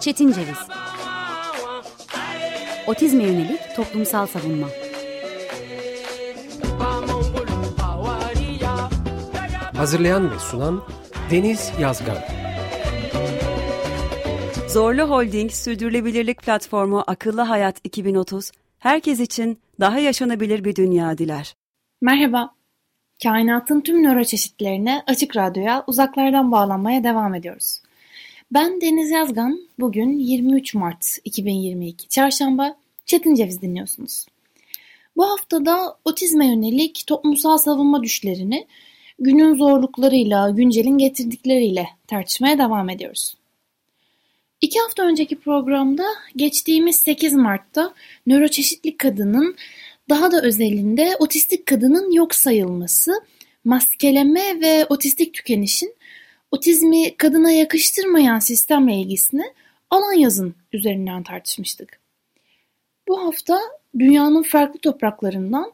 [0.00, 0.58] Çetin Ceviz.
[2.86, 4.66] Otizme yönelik toplumsal savunma.
[9.76, 10.82] Hazırlayan ve sunan
[11.30, 12.16] Deniz Yazgan.
[14.68, 21.56] Zorlu Holding Sürdürülebilirlik Platformu Akıllı Hayat 2030, herkes için daha yaşanabilir bir dünya diler.
[22.00, 22.57] Merhaba,
[23.22, 27.82] kainatın tüm nöroçeşitlerine Açık Radyo'ya uzaklardan bağlanmaya devam ediyoruz.
[28.50, 32.76] Ben Deniz Yazgan, bugün 23 Mart 2022 Çarşamba,
[33.06, 34.26] Çetin Ceviz dinliyorsunuz.
[35.16, 38.66] Bu haftada otizme yönelik toplumsal savunma düşlerini
[39.18, 43.34] günün zorluklarıyla, güncelin getirdikleriyle tartışmaya devam ediyoruz.
[44.60, 46.04] İki hafta önceki programda
[46.36, 47.94] geçtiğimiz 8 Mart'ta
[48.26, 49.56] nöroçeşitli kadının
[50.08, 53.12] daha da özelinde otistik kadının yok sayılması,
[53.64, 55.94] maskeleme ve otistik tükenişin
[56.50, 59.44] otizmi kadına yakıştırmayan sistemle ilgisini
[59.90, 62.00] alan yazın üzerinden tartışmıştık.
[63.08, 63.60] Bu hafta
[63.98, 65.72] dünyanın farklı topraklarından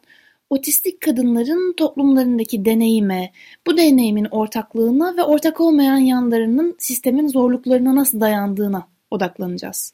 [0.49, 3.31] otistik kadınların toplumlarındaki deneyime,
[3.67, 9.93] bu deneyimin ortaklığına ve ortak olmayan yanlarının sistemin zorluklarına nasıl dayandığına odaklanacağız.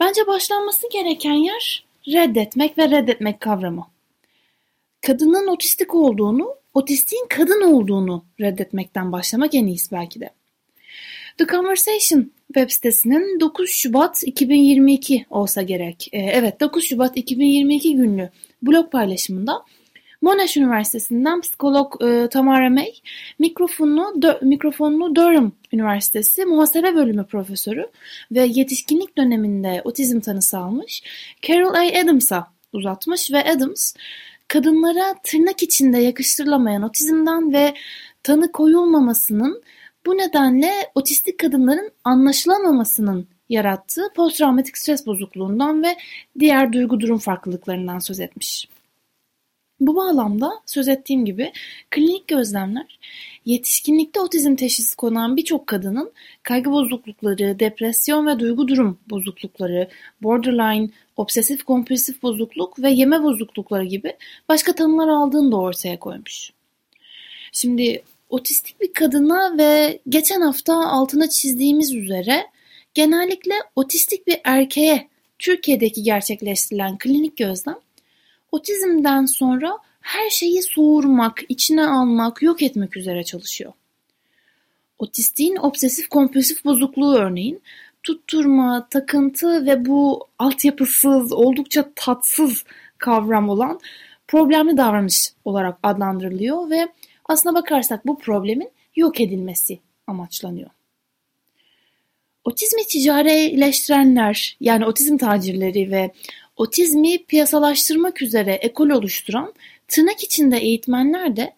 [0.00, 3.86] Bence başlanması gereken yer reddetmek ve reddetmek kavramı.
[5.06, 10.30] Kadının otistik olduğunu, otistiğin kadın olduğunu reddetmekten başlamak en iyisi belki de.
[11.38, 16.08] The Conversation web sitesinin 9 Şubat 2022 olsa gerek.
[16.12, 18.30] Ee, evet 9 Şubat 2022 günlü
[18.62, 19.64] blog paylaşımında
[20.22, 22.92] Monash Üniversitesi'nden psikolog e, Tamara May,
[23.38, 27.86] mikrofonunu, dö, mikrofonunu Durham Üniversitesi Muhasebe Bölümü Profesörü
[28.32, 31.02] ve yetişkinlik döneminde otizm tanısı almış
[31.42, 32.00] Carol A.
[32.00, 33.94] Adams'a uzatmış ve Adams,
[34.48, 37.74] kadınlara tırnak içinde yakıştırılamayan otizmden ve
[38.22, 39.62] tanı koyulmamasının
[40.06, 45.96] bu nedenle otistik kadınların anlaşılamamasının yarattığı posttraumatik stres bozukluğundan ve
[46.38, 48.68] diğer duygu durum farklılıklarından söz etmiş.
[49.80, 51.52] Bu bağlamda söz ettiğim gibi
[51.90, 52.98] klinik gözlemler
[53.44, 56.12] yetişkinlikte otizm teşhisi konan birçok kadının
[56.42, 59.88] kaygı bozuklukları, depresyon ve duygu durum bozuklukları,
[60.22, 64.16] borderline, obsesif kompulsif bozukluk ve yeme bozuklukları gibi
[64.48, 66.50] başka tanılar aldığını da ortaya koymuş.
[67.52, 72.46] Şimdi otistik bir kadına ve geçen hafta altına çizdiğimiz üzere
[72.94, 77.76] genellikle otistik bir erkeğe Türkiye'deki gerçekleştirilen klinik gözlem
[78.52, 83.72] otizmden sonra her şeyi soğurmak, içine almak, yok etmek üzere çalışıyor.
[84.98, 87.62] Otistiğin obsesif kompulsif bozukluğu örneğin
[88.02, 92.64] tutturma, takıntı ve bu altyapısız, oldukça tatsız
[92.98, 93.80] kavram olan
[94.28, 96.88] problemli davranış olarak adlandırılıyor ve
[97.24, 100.70] aslına bakarsak bu problemin yok edilmesi amaçlanıyor.
[102.44, 106.12] Otizmi ticarileştirenler yani otizm tacirleri ve
[106.58, 109.54] otizmi piyasalaştırmak üzere ekol oluşturan
[109.88, 111.54] tırnak içinde eğitmenler de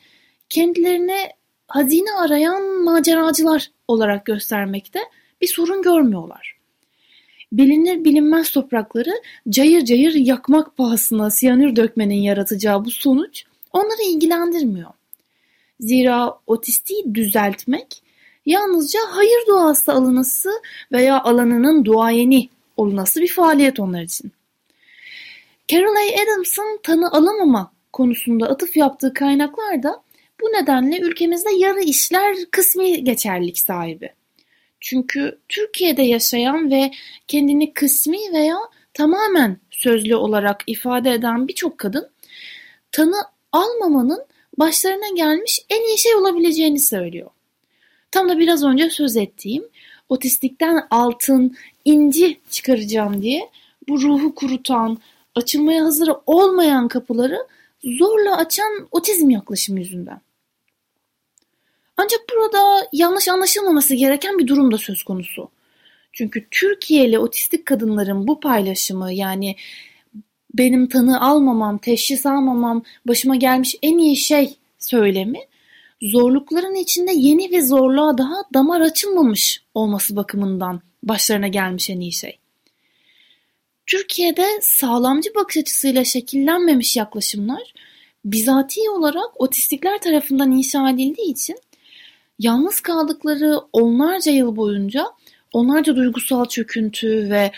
[0.48, 1.32] kendilerine
[1.68, 5.00] hazine arayan maceracılar olarak göstermekte
[5.40, 6.56] bir sorun görmüyorlar.
[7.52, 9.12] Bilinir bilinmez toprakları
[9.48, 14.90] cayır cayır yakmak pahasına siyanür dökmenin yaratacağı bu sonuç onları ilgilendirmiyor.
[15.80, 18.02] Zira otistiği düzeltmek
[18.46, 20.50] yalnızca hayır duası alınası
[20.92, 24.32] veya alanının duayeni olunası bir faaliyet onlar için.
[25.70, 26.22] Carol A.
[26.22, 30.02] Adams'ın tanı alamama konusunda atıf yaptığı kaynaklar da
[30.40, 34.12] bu nedenle ülkemizde yarı işler kısmi geçerlilik sahibi.
[34.80, 36.90] Çünkü Türkiye'de yaşayan ve
[37.28, 38.56] kendini kısmi veya
[38.94, 42.10] tamamen sözlü olarak ifade eden birçok kadın
[42.92, 43.22] tanı
[43.52, 44.24] almamanın
[44.58, 47.30] başlarına gelmiş en iyi şey olabileceğini söylüyor.
[48.10, 49.64] Tam da biraz önce söz ettiğim
[50.08, 53.50] otistikten altın, inci çıkaracağım diye
[53.88, 54.98] bu ruhu kurutan,
[55.34, 57.46] açılmaya hazır olmayan kapıları
[57.84, 60.20] zorla açan otizm yaklaşımı yüzünden.
[61.96, 65.50] Ancak burada yanlış anlaşılmaması gereken bir durum da söz konusu.
[66.12, 69.56] Çünkü Türkiye'li otistik kadınların bu paylaşımı yani
[70.54, 75.38] benim tanı almamam, teşhis almamam başıma gelmiş en iyi şey söylemi
[76.02, 82.39] zorlukların içinde yeni ve zorluğa daha damar açılmamış olması bakımından başlarına gelmiş en iyi şey.
[83.90, 87.74] Türkiye'de sağlamcı bakış açısıyla şekillenmemiş yaklaşımlar
[88.24, 91.56] bizatihi olarak otistikler tarafından inşa edildiği için
[92.38, 95.06] yalnız kaldıkları onlarca yıl boyunca
[95.52, 97.52] onlarca duygusal çöküntü ve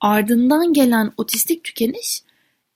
[0.00, 2.22] ardından gelen otistik tükeniş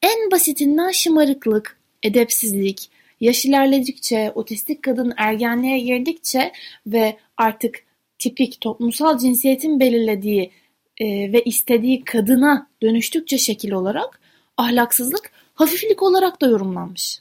[0.02, 2.90] en basitinden şımarıklık, edepsizlik,
[3.20, 6.52] yaş ilerledikçe, otistik kadın ergenliğe girdikçe
[6.86, 7.84] ve artık
[8.18, 10.50] tipik toplumsal cinsiyetin belirlediği
[11.00, 14.20] e, ve istediği kadına dönüştükçe şekil olarak
[14.56, 17.20] ahlaksızlık hafiflik olarak da yorumlanmış.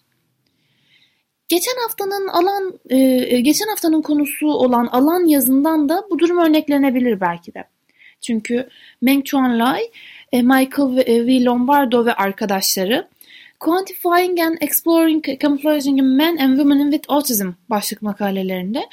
[1.47, 7.21] Geçen haftanın alan e, e, geçen haftanın konusu olan alan yazından da bu durum örneklenebilir
[7.21, 7.63] belki de.
[8.21, 8.69] Çünkü
[9.01, 9.91] Meng Chuan Lai,
[10.31, 11.43] e, Michael V.
[11.43, 13.07] Lombardo ve arkadaşları
[13.59, 18.85] Quantifying and Exploring Camouflaging Men and Women with Autism başlık makalelerinde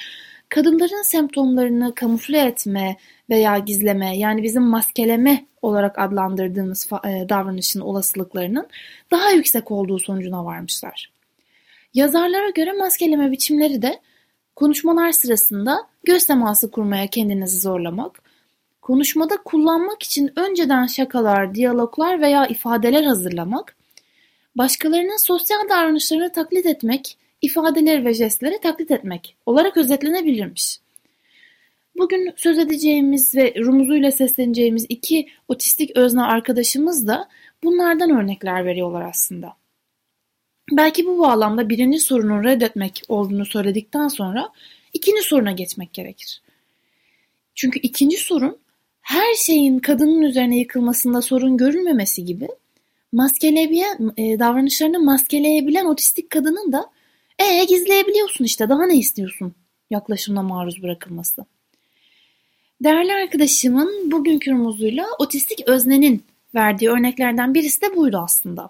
[0.55, 2.97] kadınların semptomlarını kamufle etme
[3.29, 8.67] veya gizleme yani bizim maskeleme olarak adlandırdığımız davranışın olasılıklarının
[9.11, 11.11] daha yüksek olduğu sonucuna varmışlar.
[11.93, 13.99] Yazarlara göre maskeleme biçimleri de
[14.55, 18.21] konuşmalar sırasında göz teması kurmaya kendinizi zorlamak,
[18.81, 23.75] konuşmada kullanmak için önceden şakalar, diyaloglar veya ifadeler hazırlamak,
[24.55, 30.79] başkalarının sosyal davranışlarını taklit etmek, ifadeleri ve jestleri taklit etmek olarak özetlenebilirmiş.
[31.97, 37.29] Bugün söz edeceğimiz ve rumuzuyla sesleneceğimiz iki otistik özne arkadaşımız da
[37.63, 39.53] bunlardan örnekler veriyorlar aslında.
[40.71, 44.49] Belki bu bağlamda birinci sorunun reddetmek olduğunu söyledikten sonra
[44.93, 46.41] ikinci soruna geçmek gerekir.
[47.55, 48.57] Çünkü ikinci sorun
[49.01, 52.47] her şeyin kadının üzerine yıkılmasında sorun görülmemesi gibi
[53.11, 56.85] maskeleyebilen, e, davranışlarını maskeleyebilen otistik kadının da
[57.39, 59.53] e gizleyebiliyorsun işte daha ne istiyorsun
[59.89, 61.45] yaklaşımına maruz bırakılması.
[62.83, 66.23] Değerli arkadaşımın bugünkü rumuzuyla otistik öznenin
[66.55, 68.69] verdiği örneklerden birisi de buydu aslında.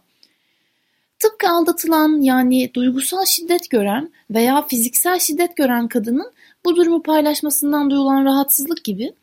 [1.19, 6.31] Tıpkı aldatılan yani duygusal şiddet gören veya fiziksel şiddet gören kadının
[6.65, 9.13] bu durumu paylaşmasından duyulan rahatsızlık gibi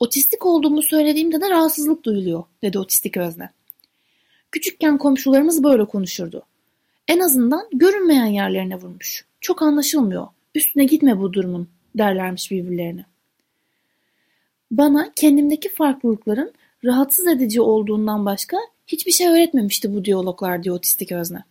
[0.00, 3.50] otistik olduğumu söylediğimde de rahatsızlık duyuluyor dedi otistik özne.
[4.52, 6.42] Küçükken komşularımız böyle konuşurdu.
[7.08, 9.24] En azından görünmeyen yerlerine vurmuş.
[9.40, 10.26] Çok anlaşılmıyor.
[10.54, 13.04] Üstüne gitme bu durumun derlermiş birbirlerine.
[14.70, 16.52] Bana kendimdeki farklılıkların
[16.84, 18.56] rahatsız edici olduğundan başka
[18.86, 21.44] hiçbir şey öğretmemişti bu diyaloglar diyor otistik özne.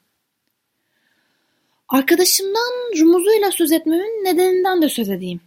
[1.90, 5.40] Arkadaşımdan rumuzuyla söz etmemin nedeninden de söz edeyim.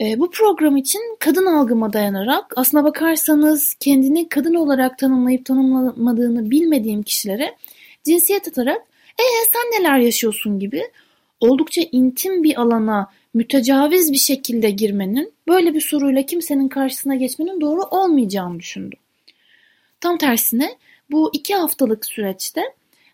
[0.00, 7.02] E, bu program için kadın algıma dayanarak aslına bakarsanız kendini kadın olarak tanımlayıp tanımlamadığını bilmediğim
[7.02, 7.56] kişilere
[8.04, 8.87] cinsiyet atarak
[9.18, 10.90] ee sen neler yaşıyorsun gibi
[11.40, 17.82] oldukça intim bir alana mütecaviz bir şekilde girmenin böyle bir soruyla kimsenin karşısına geçmenin doğru
[17.82, 18.98] olmayacağını düşündüm.
[20.00, 20.76] Tam tersine
[21.10, 22.62] bu iki haftalık süreçte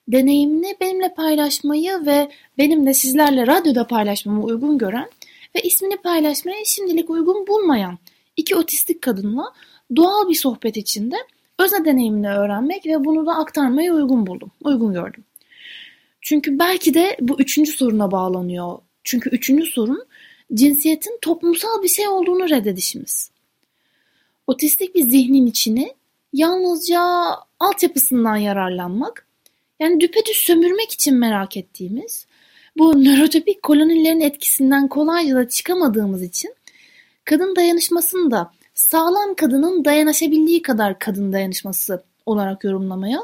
[0.08, 5.10] deneyimini benimle paylaşmayı ve benim de sizlerle radyoda paylaşmamı uygun gören
[5.56, 7.98] ve ismini paylaşmaya şimdilik uygun bulmayan
[8.36, 9.52] iki otistik kadınla
[9.96, 11.16] doğal bir sohbet içinde
[11.58, 15.24] özne deneyimini öğrenmek ve bunu da aktarmaya uygun buldum, uygun gördüm.
[16.24, 18.78] Çünkü belki de bu üçüncü soruna bağlanıyor.
[19.04, 20.06] Çünkü üçüncü sorun
[20.54, 23.30] cinsiyetin toplumsal bir şey olduğunu reddedişimiz.
[24.46, 25.94] Otistik bir zihnin içini
[26.32, 27.00] yalnızca
[27.60, 29.26] altyapısından yararlanmak,
[29.80, 32.26] yani düpedüz sömürmek için merak ettiğimiz,
[32.78, 36.54] bu nörotipik kolonilerin etkisinden kolayca da çıkamadığımız için
[37.24, 43.20] kadın dayanışmasını da sağlam kadının dayanışabildiği kadar kadın dayanışması olarak yorumlamaya,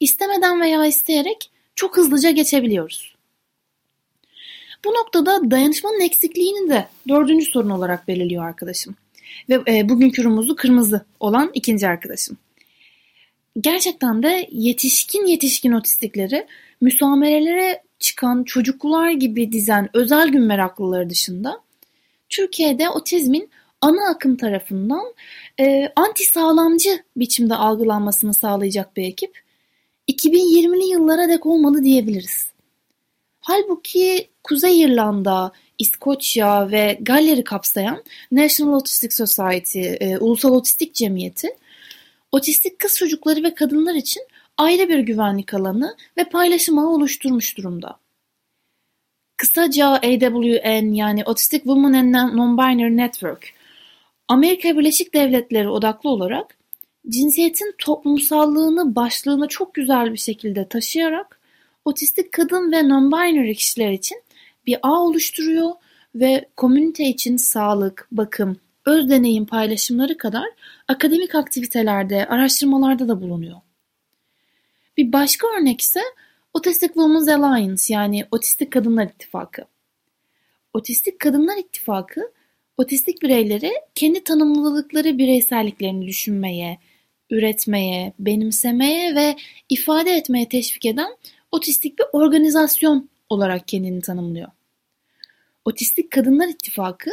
[0.00, 3.16] istemeden veya isteyerek çok hızlıca geçebiliyoruz.
[4.84, 8.96] Bu noktada dayanışmanın eksikliğini de dördüncü sorun olarak belirliyor arkadaşım.
[9.48, 12.36] Ve e, bugünkü rumuzu kırmızı olan ikinci arkadaşım.
[13.60, 16.46] Gerçekten de yetişkin yetişkin otistikleri
[16.80, 21.60] müsamerelere çıkan çocuklar gibi dizen özel gün meraklıları dışında
[22.28, 25.14] Türkiye'de otizmin ana akım tarafından
[25.60, 29.45] e, anti sağlamcı biçimde algılanmasını sağlayacak bir ekip
[30.08, 32.50] 2020'li yıllara dek olmalı diyebiliriz.
[33.40, 41.48] Halbuki Kuzey İrlanda, İskoçya ve Galler'i kapsayan National Autistic Society, e, Ulusal Otistik Cemiyeti,
[42.32, 44.22] otistik kız çocukları ve kadınlar için
[44.58, 47.98] ayrı bir güvenlik alanı ve paylaşım ağı oluşturmuş durumda.
[49.36, 53.52] Kısaca AWN yani Autistic Women and Non-Binary Network,
[54.28, 56.56] Amerika Birleşik Devletleri odaklı olarak
[57.08, 61.40] cinsiyetin toplumsallığını başlığına çok güzel bir şekilde taşıyarak
[61.84, 64.22] otistik kadın ve non-binary kişiler için
[64.66, 65.70] bir ağ oluşturuyor
[66.14, 70.46] ve komünite için sağlık, bakım, öz deneyim paylaşımları kadar
[70.88, 73.60] akademik aktivitelerde, araştırmalarda da bulunuyor.
[74.96, 76.00] Bir başka örnek ise
[76.54, 79.62] Autistic Women's Alliance yani Otistik Kadınlar İttifakı.
[80.72, 82.32] Otistik Kadınlar İttifakı,
[82.76, 86.78] otistik bireyleri kendi tanımlılıkları bireyselliklerini düşünmeye,
[87.30, 89.36] üretmeye, benimsemeye ve
[89.68, 91.16] ifade etmeye teşvik eden
[91.52, 94.48] otistik bir organizasyon olarak kendini tanımlıyor.
[95.64, 97.10] Otistik Kadınlar İttifakı,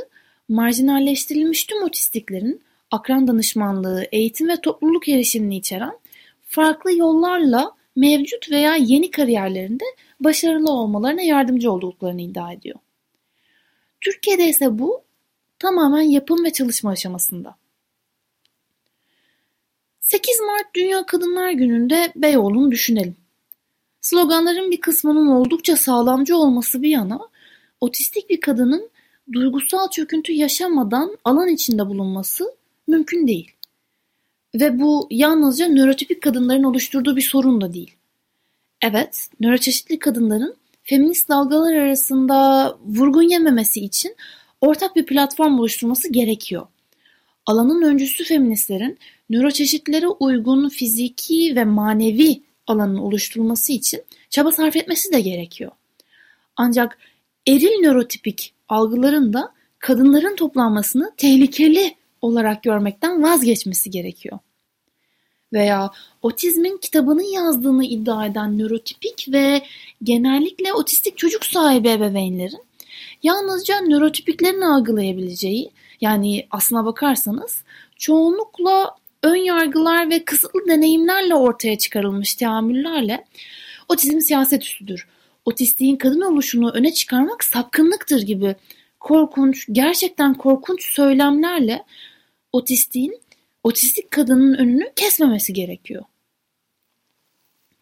[0.50, 6.00] marjinalleştirilmiş tüm otistiklerin akran danışmanlığı, eğitim ve topluluk erişimini içeren
[6.48, 9.84] farklı yollarla mevcut veya yeni kariyerlerinde
[10.20, 12.79] başarılı olmalarına yardımcı olduklarını iddia ediyor.
[14.01, 15.01] Türkiye'de ise bu
[15.60, 17.55] tamamen yapım ve çalışma aşamasında.
[20.03, 23.15] 8 Mart Dünya Kadınlar Günü'nde Beyoğlu'nu düşünelim.
[24.01, 27.19] Sloganların bir kısmının oldukça sağlamcı olması bir yana,
[27.81, 28.89] otistik bir kadının
[29.33, 32.55] duygusal çöküntü yaşamadan alan içinde bulunması
[32.88, 33.51] mümkün değil.
[34.55, 37.95] Ve bu yalnızca nörotipik kadınların oluşturduğu bir sorun da değil.
[38.81, 44.15] Evet, nöroçeşitli kadınların feminist dalgalar arasında vurgun yememesi için
[44.62, 46.67] ortak bir platform oluşturması gerekiyor.
[47.45, 48.98] Alanın öncüsü feministlerin
[49.33, 55.71] nöroçeşitlere uygun fiziki ve manevi alanın oluşturulması için çaba sarf etmesi de gerekiyor.
[56.55, 56.97] Ancak
[57.47, 64.39] eril nörotipik algıların da kadınların toplanmasını tehlikeli olarak görmekten vazgeçmesi gerekiyor.
[65.53, 69.61] Veya otizmin kitabını yazdığını iddia eden nörotipik ve
[70.03, 72.63] genellikle otistik çocuk sahibi ebeveynlerin
[73.23, 75.71] yalnızca nörotipiklerin algılayabileceği
[76.01, 77.63] yani aslına bakarsanız
[77.97, 83.25] çoğunlukla ön yargılar ve kısıtlı deneyimlerle ortaya çıkarılmış teamüllerle
[83.89, 85.07] otizm siyaset üstüdür.
[85.45, 88.55] Otistiğin kadın oluşunu öne çıkarmak sapkınlıktır gibi
[88.99, 91.85] korkunç, gerçekten korkunç söylemlerle
[92.51, 93.21] otistiğin,
[93.63, 96.03] otistik kadının önünü kesmemesi gerekiyor.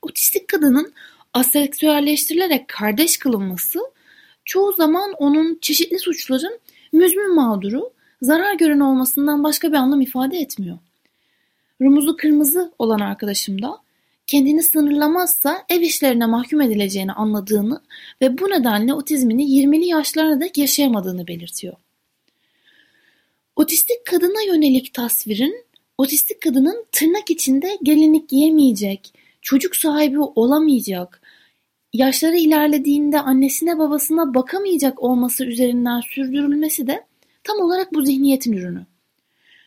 [0.02, 0.94] Otistik kadının
[1.34, 3.80] aseksüelleştirilerek kardeş kılınması
[4.46, 6.60] çoğu zaman onun çeşitli suçların
[6.94, 10.78] müzmin mağduru, zarar gören olmasından başka bir anlam ifade etmiyor.
[11.82, 13.78] Rumuzu kırmızı olan arkadaşım da
[14.28, 17.82] kendini sınırlamazsa ev işlerine mahkum edileceğini anladığını
[18.22, 21.74] ve bu nedenle otizmini 20'li yaşlarına dek yaşayamadığını belirtiyor.
[23.56, 25.66] Otistik kadına yönelik tasvirin,
[25.98, 31.22] otistik kadının tırnak içinde gelinlik giyemeyecek, çocuk sahibi olamayacak,
[31.94, 37.06] yaşları ilerlediğinde annesine babasına bakamayacak olması üzerinden sürdürülmesi de
[37.44, 38.86] tam olarak bu zihniyetin ürünü.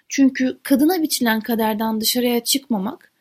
[0.08, 3.12] Çünkü kadına biçilen kaderden dışarıya çıkmamak,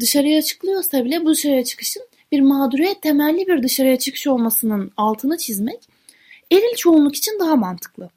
[0.00, 5.88] dışarıya çıkılıyorsa bile bu dışarıya çıkışın bir mağduriyet temelli bir dışarıya çıkış olmasının altını çizmek
[6.52, 8.10] eril çoğunluk için daha mantıklı,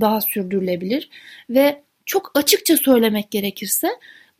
[0.00, 1.10] daha sürdürülebilir
[1.50, 3.88] ve çok açıkça söylemek gerekirse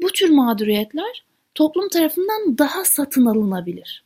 [0.02, 1.24] bu tür mağduriyetler
[1.54, 4.04] toplum tarafından daha satın alınabilir.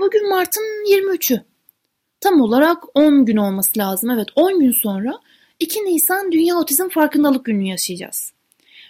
[0.00, 1.40] Bugün Mart'ın 23'ü.
[2.20, 4.10] Tam olarak 10 gün olması lazım.
[4.10, 5.20] Evet 10 gün sonra
[5.62, 8.32] 2 Nisan Dünya Otizm Farkındalık Günü yaşayacağız.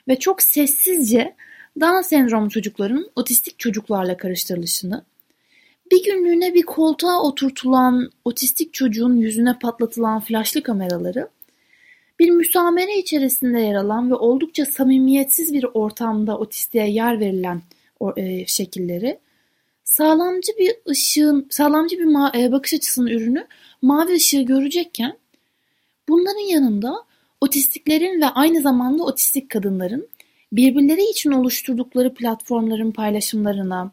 [0.09, 1.35] Ve çok sessizce
[1.81, 5.05] Down sendromlu çocukların otistik çocuklarla karıştırılışını,
[5.91, 11.29] bir günlüğüne bir koltuğa oturtulan otistik çocuğun yüzüne patlatılan flaşlı kameraları,
[12.19, 17.63] bir müsamere içerisinde yer alan ve oldukça samimiyetsiz bir ortamda otistiğe yer verilen
[18.17, 19.19] e, şekilleri,
[19.85, 23.47] sağlamcı bir ışığın, sağlamcı bir e, bakış açısının ürünü
[23.83, 25.22] mavi ışığı görecekken,
[26.09, 27.05] bunların yanında
[27.41, 30.09] otistiklerin ve aynı zamanda otistik kadınların
[30.53, 33.93] birbirleri için oluşturdukları platformların paylaşımlarına,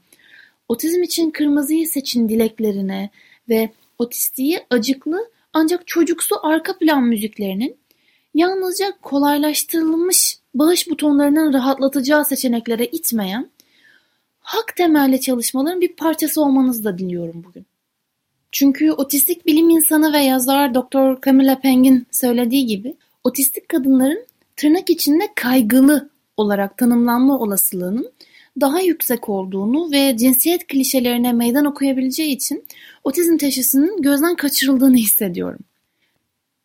[0.69, 3.09] otizm için kırmızıyı seçin dileklerine
[3.49, 7.77] ve otistiği acıklı ancak çocuksu arka plan müziklerinin
[8.33, 13.49] yalnızca kolaylaştırılmış bağış butonlarının rahatlatacağı seçeneklere itmeyen
[14.39, 17.65] hak temelli çalışmaların bir parçası olmanızı da diliyorum bugün.
[18.51, 21.21] Çünkü otistik bilim insanı ve yazar Dr.
[21.25, 24.25] Camilla Peng'in söylediği gibi otistik kadınların
[24.55, 28.11] tırnak içinde kaygılı olarak tanımlanma olasılığının
[28.61, 32.65] daha yüksek olduğunu ve cinsiyet klişelerine meydan okuyabileceği için
[33.03, 35.59] otizm teşhisinin gözden kaçırıldığını hissediyorum.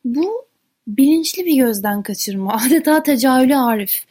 [0.05, 0.45] Bu
[0.87, 4.05] bilinçli bir gözden kaçırma, adeta tecahülü arif.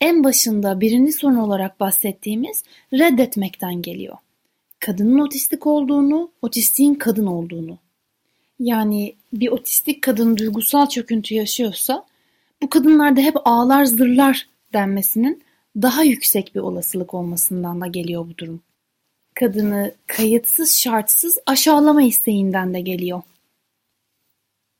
[0.00, 4.16] En başında birinci sorun olarak bahsettiğimiz reddetmekten geliyor.
[4.82, 7.78] Kadının otistik olduğunu, otistiğin kadın olduğunu.
[8.58, 12.06] Yani bir otistik kadın duygusal çöküntü yaşıyorsa
[12.62, 15.42] bu kadınlar da hep ağlar zırlar denmesinin
[15.76, 18.60] daha yüksek bir olasılık olmasından da geliyor bu durum.
[19.34, 23.22] Kadını kayıtsız şartsız aşağılama isteğinden de geliyor.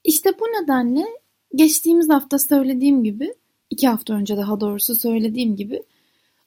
[0.05, 1.07] İşte bu nedenle
[1.55, 3.35] geçtiğimiz hafta söylediğim gibi,
[3.71, 5.83] iki hafta önce daha doğrusu söylediğim gibi,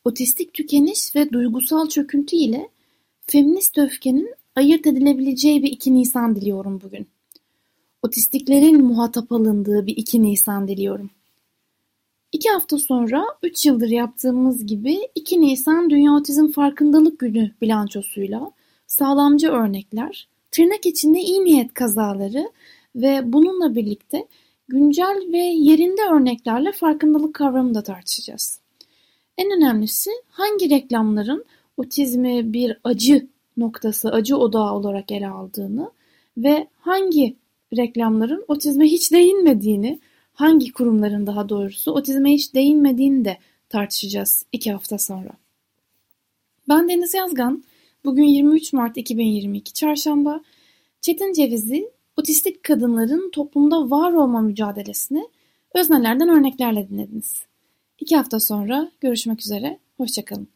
[0.06, 2.75] otistik tükeniş ve duygusal çöküntü ile
[3.28, 7.08] feminist öfkenin ayırt edilebileceği bir 2 Nisan diliyorum bugün.
[8.02, 11.10] Otistiklerin muhatap alındığı bir 2 Nisan diliyorum.
[12.32, 18.52] İki hafta sonra üç yıldır yaptığımız gibi 2 Nisan Dünya Otizm Farkındalık Günü bilançosuyla
[18.88, 22.52] sağlamcı örnekler, tırnak içinde iyi niyet kazaları
[22.96, 24.28] ve bununla birlikte
[24.68, 28.60] güncel ve yerinde örneklerle farkındalık kavramını da tartışacağız.
[29.38, 31.46] En önemlisi hangi reklamların
[31.78, 33.28] otizmi bir acı
[33.58, 35.92] noktası, acı odağı olarak ele aldığını
[36.38, 37.36] ve hangi
[37.78, 40.00] reklamların otizme hiç değinmediğini,
[40.34, 43.38] hangi kurumların daha doğrusu otizme hiç değinmediğini de
[43.70, 45.32] tartışacağız iki hafta sonra.
[46.70, 47.64] Ben Deniz Yazgan,
[48.06, 50.44] bugün 23 Mart 2022 Çarşamba,
[51.02, 55.28] Çetin Ceviz'i otistik kadınların toplumda var olma mücadelesini
[55.74, 57.42] öznelerden örneklerle dinlediniz.
[58.00, 60.55] İki hafta sonra görüşmek üzere, hoşçakalın.